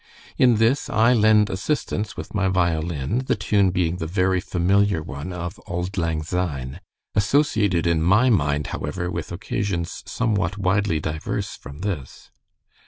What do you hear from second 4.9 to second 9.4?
one of 'Auld Lang Syne,' associated in my mind, however, with